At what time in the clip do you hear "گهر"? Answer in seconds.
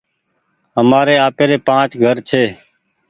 2.01-2.17